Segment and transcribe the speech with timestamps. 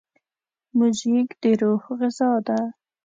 [0.77, 2.59] موزیک د روح غذا ده.